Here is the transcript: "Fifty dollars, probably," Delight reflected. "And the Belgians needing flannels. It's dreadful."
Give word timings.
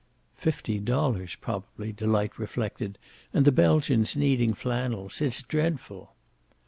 "Fifty 0.35 0.79
dollars, 0.79 1.35
probably," 1.35 1.91
Delight 1.91 2.39
reflected. 2.39 2.97
"And 3.35 3.45
the 3.45 3.51
Belgians 3.51 4.15
needing 4.15 4.55
flannels. 4.55 5.21
It's 5.21 5.43
dreadful." 5.43 6.15